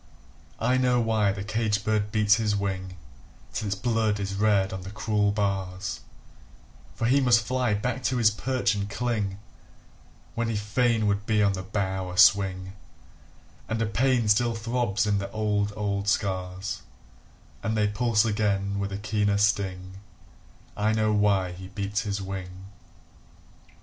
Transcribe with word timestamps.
I 0.59 0.77
know 0.77 0.99
why 0.99 1.31
the 1.31 1.43
caged 1.43 1.83
bird 1.85 2.11
beats 2.11 2.33
his 2.37 2.55
wing 2.55 2.97
Till 3.53 3.67
its 3.67 3.75
blood 3.75 4.19
is 4.19 4.33
red 4.33 4.73
on 4.73 4.81
the 4.81 4.89
cruel 4.89 5.31
bars; 5.31 5.99
For 6.95 7.05
he 7.05 7.21
must 7.21 7.45
fly 7.45 7.75
back 7.75 8.01
to 8.05 8.17
his 8.17 8.31
perch 8.31 8.73
and 8.73 8.89
cling 8.89 9.37
When 10.33 10.49
he 10.49 10.55
fain 10.55 11.05
would 11.05 11.27
be 11.27 11.43
on 11.43 11.53
the 11.53 11.61
bough 11.61 12.09
a 12.09 12.17
swing; 12.17 12.73
And 13.69 13.79
a 13.79 13.85
pain 13.85 14.27
still 14.27 14.55
throbs 14.55 15.05
in 15.05 15.19
the 15.19 15.29
old, 15.29 15.71
old 15.75 16.07
scars 16.07 16.81
And 17.61 17.77
they 17.77 17.87
pulse 17.87 18.25
again 18.25 18.79
with 18.79 18.91
a 18.91 18.97
keener 18.97 19.37
sting 19.37 19.97
I 20.75 20.93
know 20.93 21.13
why 21.13 21.51
he 21.51 21.67
beats 21.67 22.01
his 22.01 22.19
wing! 22.19 22.65